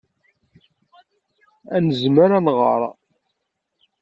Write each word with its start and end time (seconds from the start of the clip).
Ad 1.75 1.81
nezmer 1.85 2.29
ad 2.37 2.43
nɣer. 2.45 2.81